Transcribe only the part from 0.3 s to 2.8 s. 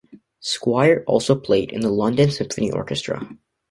Squire also played in the London Symphony